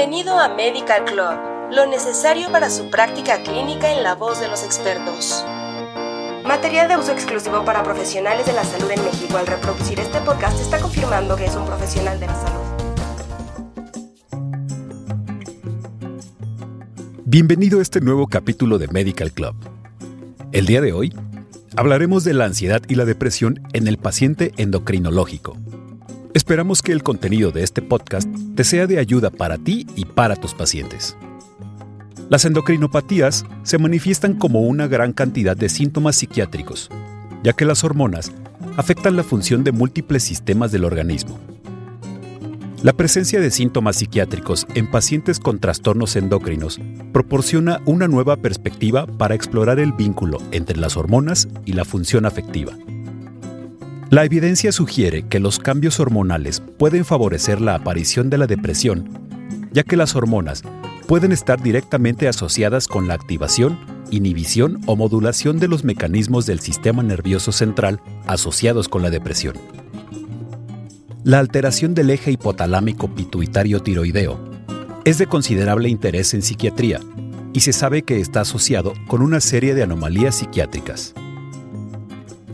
[0.00, 4.64] Bienvenido a Medical Club, lo necesario para su práctica clínica en la voz de los
[4.64, 5.44] expertos.
[6.42, 9.36] Material de uso exclusivo para profesionales de la salud en México.
[9.36, 12.60] Al reproducir este podcast está confirmando que es un profesional de la salud.
[17.26, 19.54] Bienvenido a este nuevo capítulo de Medical Club.
[20.52, 21.14] El día de hoy
[21.76, 25.58] hablaremos de la ansiedad y la depresión en el paciente endocrinológico.
[26.32, 30.36] Esperamos que el contenido de este podcast te sea de ayuda para ti y para
[30.36, 31.16] tus pacientes.
[32.28, 36.88] Las endocrinopatías se manifiestan como una gran cantidad de síntomas psiquiátricos,
[37.42, 38.30] ya que las hormonas
[38.76, 41.36] afectan la función de múltiples sistemas del organismo.
[42.84, 46.80] La presencia de síntomas psiquiátricos en pacientes con trastornos endocrinos
[47.12, 52.72] proporciona una nueva perspectiva para explorar el vínculo entre las hormonas y la función afectiva.
[54.10, 59.08] La evidencia sugiere que los cambios hormonales pueden favorecer la aparición de la depresión,
[59.70, 60.64] ya que las hormonas
[61.06, 63.78] pueden estar directamente asociadas con la activación,
[64.10, 69.54] inhibición o modulación de los mecanismos del sistema nervioso central asociados con la depresión.
[71.22, 74.40] La alteración del eje hipotalámico pituitario tiroideo
[75.04, 76.98] es de considerable interés en psiquiatría
[77.52, 81.14] y se sabe que está asociado con una serie de anomalías psiquiátricas.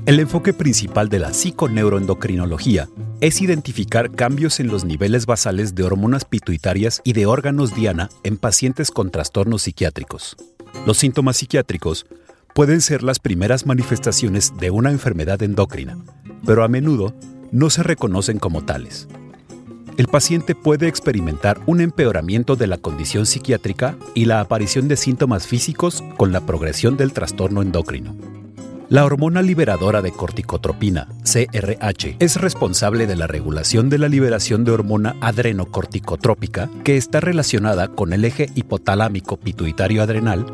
[0.07, 2.89] El enfoque principal de la psiconeuroendocrinología
[3.21, 8.37] es identificar cambios en los niveles basales de hormonas pituitarias y de órganos diana en
[8.37, 10.37] pacientes con trastornos psiquiátricos.
[10.87, 12.07] Los síntomas psiquiátricos
[12.55, 15.99] pueden ser las primeras manifestaciones de una enfermedad endocrina,
[16.47, 17.13] pero a menudo
[17.51, 19.09] no se reconocen como tales.
[19.97, 25.49] El paciente puede experimentar un empeoramiento de la condición psiquiátrica y la aparición de síntomas
[25.49, 28.15] físicos con la progresión del trastorno endocrino.
[28.89, 34.71] La hormona liberadora de corticotropina, CRH, es responsable de la regulación de la liberación de
[34.71, 40.47] hormona adrenocorticotrópica que está relacionada con el eje hipotalámico pituitario adrenal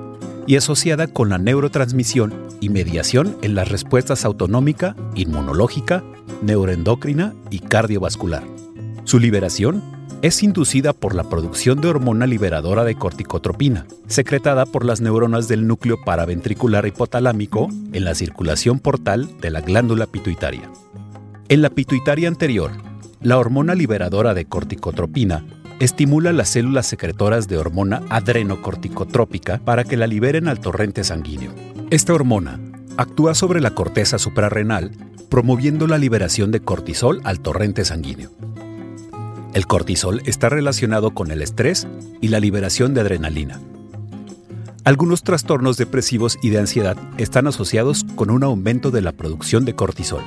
[0.47, 2.33] y asociada con la neurotransmisión
[2.63, 6.03] y mediación en las respuestas autonómica, inmunológica,
[6.41, 8.45] neuroendocrina y cardiovascular.
[9.05, 9.83] Su liberación
[10.23, 15.67] es inducida por la producción de hormona liberadora de corticotropina, secretada por las neuronas del
[15.67, 20.71] núcleo paraventricular hipotalámico en la circulación portal de la glándula pituitaria.
[21.49, 22.71] En la pituitaria anterior,
[23.21, 25.45] la hormona liberadora de corticotropina
[25.81, 31.53] estimula las células secretoras de hormona adrenocorticotrópica para que la liberen al torrente sanguíneo.
[31.91, 32.61] Esta hormona
[32.97, 34.93] actúa sobre la corteza suprarrenal,
[35.29, 38.31] promoviendo la liberación de cortisol al torrente sanguíneo.
[39.55, 41.87] El cortisol está relacionado con el estrés
[42.23, 43.61] y la liberación de adrenalina.
[44.85, 49.75] Algunos trastornos depresivos y de ansiedad están asociados con un aumento de la producción de
[49.75, 50.23] cortisol.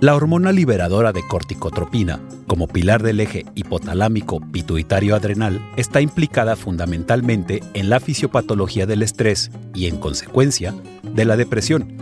[0.00, 7.62] La hormona liberadora de corticotropina, como pilar del eje hipotalámico pituitario adrenal, está implicada fundamentalmente
[7.74, 10.74] en la fisiopatología del estrés y, en consecuencia,
[11.04, 11.96] de la depresión,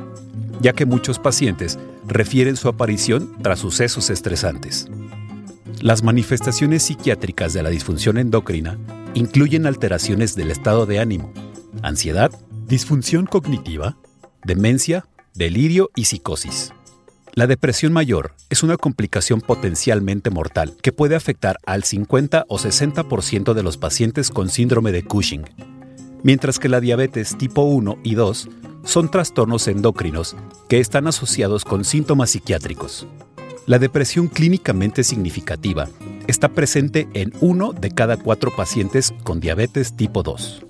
[0.62, 1.78] ya que muchos pacientes
[2.08, 4.88] refieren su aparición tras sucesos estresantes.
[5.80, 8.78] Las manifestaciones psiquiátricas de la disfunción endocrina
[9.14, 11.32] incluyen alteraciones del estado de ánimo,
[11.82, 12.30] ansiedad,
[12.66, 13.96] disfunción cognitiva,
[14.44, 16.74] demencia, delirio y psicosis.
[17.32, 23.54] La depresión mayor es una complicación potencialmente mortal que puede afectar al 50 o 60%
[23.54, 25.44] de los pacientes con síndrome de Cushing,
[26.22, 28.50] mientras que la diabetes tipo 1 y 2
[28.84, 30.36] son trastornos endocrinos
[30.68, 33.06] que están asociados con síntomas psiquiátricos.
[33.66, 35.88] La depresión clínicamente significativa
[36.26, 40.66] está presente en uno de cada cuatro pacientes con diabetes tipo 2.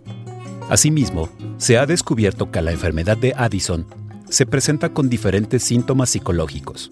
[0.69, 3.87] Asimismo, se ha descubierto que la enfermedad de Addison
[4.29, 6.91] se presenta con diferentes síntomas psicológicos.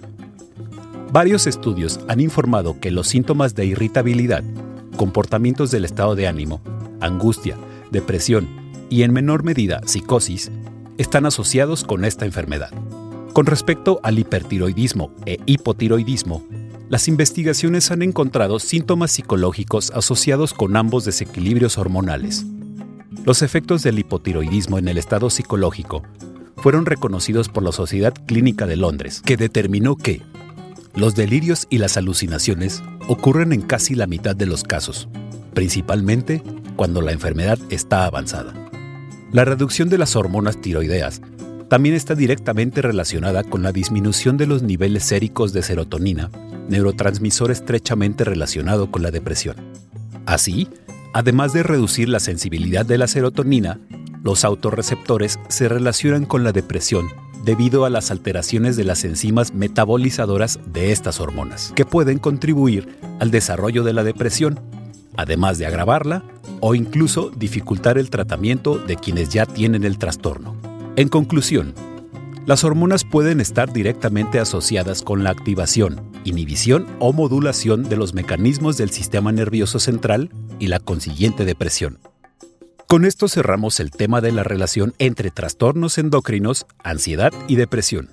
[1.13, 4.45] Varios estudios han informado que los síntomas de irritabilidad,
[4.97, 6.61] comportamientos del estado de ánimo,
[7.01, 7.57] angustia,
[7.91, 8.49] depresión
[8.91, 10.51] y en menor medida psicosis
[10.99, 12.71] están asociados con esta enfermedad.
[13.33, 16.45] Con respecto al hipertiroidismo e hipotiroidismo,
[16.89, 22.47] las investigaciones han encontrado síntomas psicológicos asociados con ambos desequilibrios hormonales.
[23.25, 26.03] Los efectos del hipotiroidismo en el estado psicológico
[26.57, 30.23] fueron reconocidos por la Sociedad Clínica de Londres, que determinó que
[30.95, 35.09] los delirios y las alucinaciones ocurren en casi la mitad de los casos,
[35.55, 36.43] principalmente
[36.75, 38.55] cuando la enfermedad está avanzada.
[39.31, 41.21] La reducción de las hormonas tiroideas
[41.69, 46.31] también está directamente relacionada con la disminución de los niveles séricos de serotonina,
[46.69, 49.57] neurotransmisor estrechamente relacionado con la depresión.
[50.25, 50.69] Así,
[51.13, 53.79] además de reducir la sensibilidad de la serotonina,
[54.25, 57.09] los autorreceptores se relacionan con la depresión
[57.45, 63.31] debido a las alteraciones de las enzimas metabolizadoras de estas hormonas, que pueden contribuir al
[63.31, 64.61] desarrollo de la depresión,
[65.17, 66.25] además de agravarla
[66.61, 70.58] o incluso dificultar el tratamiento de quienes ya tienen el trastorno.
[70.99, 71.75] En conclusión,
[72.45, 78.77] las hormonas pueden estar directamente asociadas con la activación, inhibición o modulación de los mecanismos
[78.77, 82.01] del sistema nervioso central y la consiguiente depresión.
[82.89, 88.09] Con esto cerramos el tema de la relación entre trastornos endocrinos, ansiedad y depresión.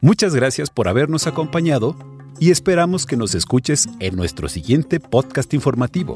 [0.00, 1.96] Muchas gracias por habernos acompañado
[2.38, 6.14] y esperamos que nos escuches en nuestro siguiente podcast informativo.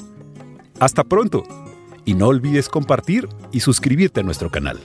[0.78, 1.42] Hasta pronto
[2.04, 4.78] y no olvides compartir y suscribirte a nuestro canal.